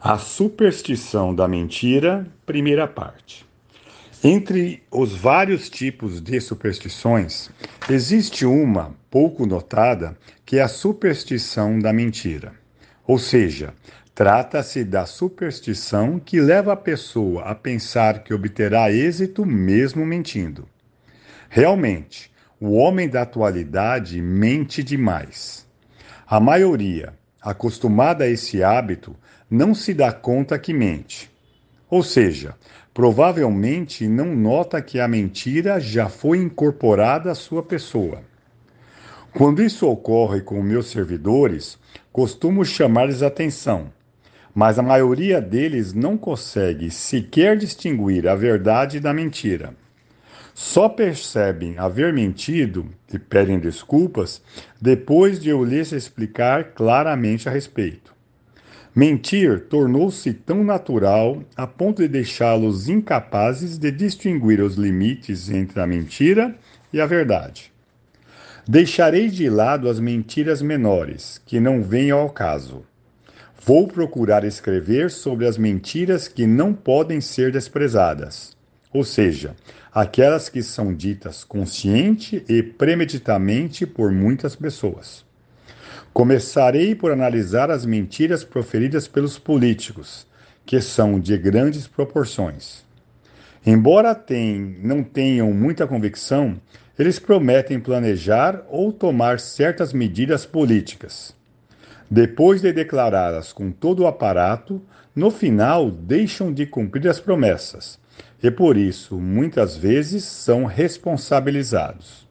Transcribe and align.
A 0.00 0.16
superstição 0.16 1.34
da 1.34 1.48
mentira, 1.48 2.24
primeira 2.46 2.86
parte. 2.86 3.44
Entre 4.22 4.80
os 4.92 5.16
vários 5.16 5.68
tipos 5.68 6.20
de 6.20 6.40
superstições, 6.40 7.50
existe 7.90 8.46
uma 8.46 8.94
pouco 9.10 9.44
notada 9.44 10.16
que 10.46 10.58
é 10.58 10.62
a 10.62 10.68
superstição 10.68 11.80
da 11.80 11.92
mentira. 11.92 12.52
Ou 13.04 13.18
seja, 13.18 13.74
trata-se 14.14 14.84
da 14.84 15.04
superstição 15.04 16.20
que 16.20 16.40
leva 16.40 16.74
a 16.74 16.76
pessoa 16.76 17.42
a 17.42 17.54
pensar 17.56 18.22
que 18.22 18.32
obterá 18.32 18.92
êxito 18.92 19.44
mesmo 19.44 20.06
mentindo. 20.06 20.68
Realmente, 21.48 22.30
o 22.60 22.74
homem 22.74 23.08
da 23.08 23.22
atualidade 23.22 24.22
mente 24.22 24.80
demais. 24.80 25.66
A 26.24 26.38
maioria, 26.38 27.18
acostumada 27.40 28.24
a 28.24 28.28
esse 28.28 28.62
hábito, 28.62 29.16
não 29.50 29.74
se 29.74 29.94
dá 29.94 30.12
conta 30.12 30.58
que 30.58 30.72
mente. 30.72 31.30
Ou 31.88 32.02
seja, 32.02 32.54
provavelmente 32.92 34.06
não 34.06 34.34
nota 34.34 34.82
que 34.82 35.00
a 35.00 35.08
mentira 35.08 35.80
já 35.80 36.08
foi 36.08 36.38
incorporada 36.38 37.30
à 37.30 37.34
sua 37.34 37.62
pessoa. 37.62 38.22
Quando 39.32 39.62
isso 39.62 39.88
ocorre 39.88 40.40
com 40.40 40.60
meus 40.62 40.90
servidores, 40.90 41.78
costumo 42.12 42.64
chamar-lhes 42.64 43.22
atenção, 43.22 43.92
mas 44.54 44.78
a 44.78 44.82
maioria 44.82 45.40
deles 45.40 45.92
não 45.92 46.18
consegue 46.18 46.90
sequer 46.90 47.56
distinguir 47.56 48.26
a 48.26 48.34
verdade 48.34 48.98
da 48.98 49.14
mentira. 49.14 49.74
Só 50.60 50.88
percebem 50.88 51.78
haver 51.78 52.12
mentido 52.12 52.88
e 53.14 53.16
pedem 53.16 53.60
desculpas 53.60 54.42
depois 54.80 55.38
de 55.38 55.50
eu 55.50 55.64
lhes 55.64 55.92
explicar 55.92 56.72
claramente 56.72 57.48
a 57.48 57.52
respeito. 57.52 58.12
Mentir 58.92 59.68
tornou-se 59.68 60.32
tão 60.32 60.64
natural 60.64 61.44
a 61.56 61.64
ponto 61.64 62.02
de 62.02 62.08
deixá-los 62.08 62.88
incapazes 62.88 63.78
de 63.78 63.92
distinguir 63.92 64.60
os 64.60 64.74
limites 64.74 65.48
entre 65.48 65.80
a 65.80 65.86
mentira 65.86 66.56
e 66.92 67.00
a 67.00 67.06
verdade. 67.06 67.72
Deixarei 68.66 69.28
de 69.28 69.48
lado 69.48 69.88
as 69.88 70.00
mentiras 70.00 70.60
menores, 70.60 71.40
que 71.46 71.60
não 71.60 71.84
vêm 71.84 72.10
ao 72.10 72.30
caso. 72.30 72.84
Vou 73.64 73.86
procurar 73.86 74.42
escrever 74.42 75.08
sobre 75.12 75.46
as 75.46 75.56
mentiras 75.56 76.26
que 76.26 76.48
não 76.48 76.74
podem 76.74 77.20
ser 77.20 77.52
desprezadas, 77.52 78.57
ou 78.92 79.04
seja, 79.04 79.54
aquelas 79.92 80.48
que 80.48 80.62
são 80.62 80.94
ditas 80.94 81.44
consciente 81.44 82.44
e 82.48 82.62
premeditamente 82.62 83.86
por 83.86 84.10
muitas 84.12 84.56
pessoas. 84.56 85.24
Começarei 86.12 86.94
por 86.94 87.12
analisar 87.12 87.70
as 87.70 87.84
mentiras 87.84 88.42
proferidas 88.42 89.06
pelos 89.06 89.38
políticos, 89.38 90.26
que 90.64 90.80
são 90.80 91.20
de 91.20 91.36
grandes 91.36 91.86
proporções. 91.86 92.84
Embora 93.64 94.14
tem, 94.14 94.78
não 94.82 95.02
tenham 95.02 95.52
muita 95.52 95.86
convicção, 95.86 96.60
eles 96.98 97.18
prometem 97.18 97.78
planejar 97.78 98.64
ou 98.68 98.92
tomar 98.92 99.38
certas 99.38 99.92
medidas 99.92 100.46
políticas. 100.46 101.36
Depois 102.10 102.62
de 102.62 102.72
declaradas 102.72 103.52
com 103.52 103.70
todo 103.70 104.00
o 104.00 104.06
aparato, 104.06 104.82
no 105.14 105.30
final 105.30 105.90
deixam 105.90 106.52
de 106.52 106.64
cumprir 106.66 107.06
as 107.08 107.20
promessas 107.20 107.98
e 108.42 108.50
por 108.50 108.76
isso 108.76 109.18
muitas 109.18 109.76
vezes 109.76 110.24
são 110.24 110.64
responsabilizados. 110.64 112.26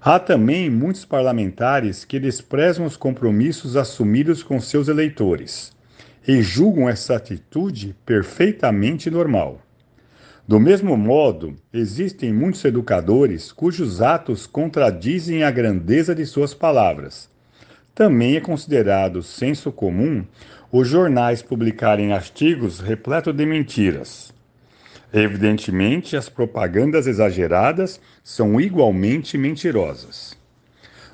Há 0.00 0.18
também 0.18 0.68
muitos 0.68 1.04
parlamentares 1.04 2.04
que 2.04 2.20
desprezam 2.20 2.84
os 2.84 2.96
compromissos 2.96 3.74
assumidos 3.74 4.42
com 4.42 4.60
seus 4.60 4.88
eleitores 4.88 5.72
e 6.28 6.42
julgam 6.42 6.88
essa 6.88 7.16
atitude 7.16 7.96
perfeitamente 8.04 9.10
normal. 9.10 9.60
Do 10.46 10.60
mesmo 10.60 10.94
modo, 10.94 11.56
existem 11.72 12.30
muitos 12.30 12.62
educadores 12.66 13.50
cujos 13.50 14.02
atos 14.02 14.46
contradizem 14.46 15.42
a 15.42 15.50
grandeza 15.50 16.14
de 16.14 16.26
suas 16.26 16.52
palavras. 16.52 17.30
Também 17.94 18.36
é 18.36 18.40
considerado 18.40 19.22
senso 19.22 19.72
comum 19.72 20.22
os 20.70 20.86
jornais 20.86 21.40
publicarem 21.40 22.12
artigos 22.12 22.78
repletos 22.80 23.34
de 23.34 23.46
mentiras. 23.46 24.34
Evidentemente, 25.16 26.16
as 26.16 26.28
propagandas 26.28 27.06
exageradas 27.06 28.00
são 28.24 28.60
igualmente 28.60 29.38
mentirosas. 29.38 30.36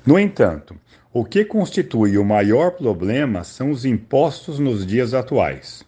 No 0.03 0.17
entanto, 0.17 0.75
o 1.13 1.23
que 1.23 1.45
constitui 1.45 2.17
o 2.17 2.25
maior 2.25 2.71
problema 2.71 3.43
são 3.43 3.69
os 3.69 3.85
impostos 3.85 4.57
nos 4.57 4.87
dias 4.87 5.13
atuais. 5.13 5.85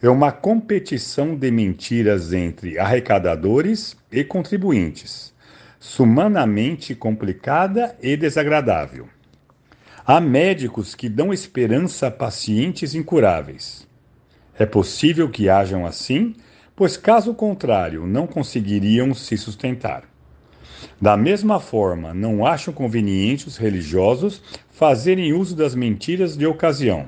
É 0.00 0.08
uma 0.08 0.32
competição 0.32 1.36
de 1.36 1.50
mentiras 1.50 2.32
entre 2.32 2.78
arrecadadores 2.78 3.94
e 4.10 4.24
contribuintes, 4.24 5.34
sumanamente 5.78 6.94
complicada 6.94 7.94
e 8.02 8.16
desagradável. 8.16 9.06
Há 10.06 10.22
médicos 10.22 10.94
que 10.94 11.06
dão 11.06 11.34
esperança 11.34 12.06
a 12.06 12.10
pacientes 12.10 12.94
incuráveis. 12.94 13.86
É 14.58 14.64
possível 14.64 15.28
que 15.28 15.50
hajam 15.50 15.84
assim 15.84 16.34
pois 16.74 16.96
caso 16.96 17.34
contrário 17.34 18.06
não 18.06 18.26
conseguiriam 18.26 19.12
se 19.14 19.36
sustentar. 19.36 20.04
Da 21.00 21.16
mesma 21.16 21.60
forma, 21.60 22.14
não 22.14 22.46
acham 22.46 22.72
conveniente 22.72 23.46
os 23.46 23.56
religiosos 23.56 24.42
fazerem 24.70 25.32
uso 25.32 25.54
das 25.54 25.74
mentiras 25.74 26.36
de 26.36 26.46
ocasião. 26.46 27.06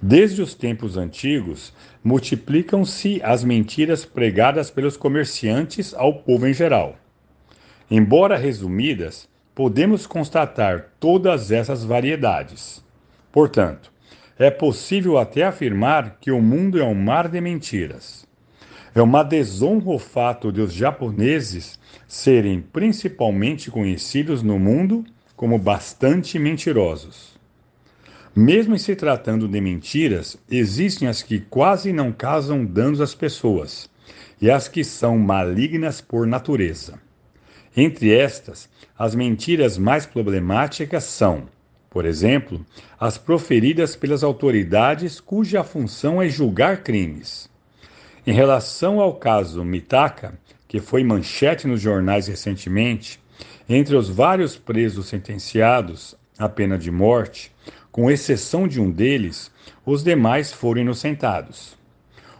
Desde 0.00 0.40
os 0.40 0.54
tempos 0.54 0.96
antigos, 0.96 1.72
multiplicam-se 2.04 3.20
as 3.22 3.42
mentiras 3.42 4.04
pregadas 4.04 4.70
pelos 4.70 4.96
comerciantes 4.96 5.92
ao 5.92 6.20
povo 6.20 6.46
em 6.46 6.54
geral. 6.54 6.96
Embora 7.90 8.36
resumidas, 8.36 9.28
podemos 9.54 10.06
constatar 10.06 10.92
todas 11.00 11.50
essas 11.50 11.82
variedades. 11.82 12.84
Portanto, 13.32 13.92
é 14.38 14.50
possível 14.50 15.18
até 15.18 15.42
afirmar 15.42 16.18
que 16.20 16.30
o 16.30 16.40
mundo 16.40 16.78
é 16.78 16.84
um 16.84 16.94
mar 16.94 17.28
de 17.28 17.40
mentiras. 17.40 18.27
É 18.94 19.02
uma 19.02 19.22
desonra 19.22 19.90
o 19.90 19.98
fato 19.98 20.50
de 20.50 20.60
os 20.60 20.72
japoneses 20.72 21.78
serem 22.06 22.60
principalmente 22.60 23.70
conhecidos 23.70 24.42
no 24.42 24.58
mundo 24.58 25.04
como 25.36 25.58
bastante 25.58 26.38
mentirosos. 26.38 27.38
Mesmo 28.34 28.78
se 28.78 28.94
tratando 28.94 29.48
de 29.48 29.60
mentiras, 29.60 30.36
existem 30.50 31.08
as 31.08 31.22
que 31.22 31.40
quase 31.40 31.92
não 31.92 32.12
causam 32.12 32.64
danos 32.64 33.00
às 33.00 33.14
pessoas 33.14 33.90
e 34.40 34.50
as 34.50 34.68
que 34.68 34.84
são 34.84 35.18
malignas 35.18 36.00
por 36.00 36.26
natureza. 36.26 37.00
Entre 37.76 38.14
estas, 38.14 38.68
as 38.98 39.14
mentiras 39.14 39.76
mais 39.76 40.06
problemáticas 40.06 41.04
são, 41.04 41.48
por 41.90 42.04
exemplo, 42.04 42.64
as 42.98 43.18
proferidas 43.18 43.96
pelas 43.96 44.22
autoridades 44.22 45.20
cuja 45.20 45.64
função 45.64 46.20
é 46.20 46.28
julgar 46.28 46.82
crimes. 46.82 47.50
Em 48.26 48.32
relação 48.32 49.00
ao 49.00 49.14
caso 49.14 49.64
Mitaka, 49.64 50.38
que 50.66 50.80
foi 50.80 51.02
manchete 51.02 51.66
nos 51.66 51.80
jornais 51.80 52.26
recentemente, 52.26 53.20
entre 53.68 53.96
os 53.96 54.08
vários 54.08 54.56
presos 54.56 55.06
sentenciados 55.06 56.16
à 56.38 56.48
pena 56.48 56.76
de 56.76 56.90
morte, 56.90 57.52
com 57.90 58.10
exceção 58.10 58.68
de 58.68 58.80
um 58.80 58.90
deles, 58.90 59.50
os 59.84 60.02
demais 60.02 60.52
foram 60.52 60.82
inocentados. 60.82 61.76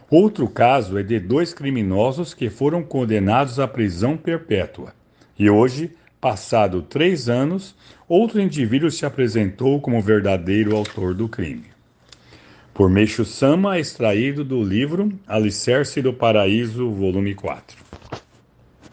Outro 0.09 0.47
caso 0.47 0.97
é 0.97 1.03
de 1.03 1.19
dois 1.19 1.53
criminosos 1.53 2.33
que 2.33 2.49
foram 2.49 2.83
condenados 2.83 3.59
à 3.59 3.67
prisão 3.67 4.17
perpétua. 4.17 4.93
E 5.37 5.49
hoje, 5.49 5.91
passado 6.19 6.81
três 6.81 7.29
anos, 7.29 7.75
outro 8.07 8.41
indivíduo 8.41 8.91
se 8.91 9.05
apresentou 9.05 9.79
como 9.79 10.01
verdadeiro 10.01 10.75
autor 10.75 11.13
do 11.13 11.27
crime 11.27 11.78
por 12.79 12.89
Meixo 12.89 13.25
Sama, 13.25 13.77
extraído 13.77 14.41
do 14.41 14.63
livro 14.63 15.11
Alicerce 15.27 16.01
do 16.01 16.13
Paraíso, 16.13 16.89
volume 16.89 17.35
4. 17.35 17.75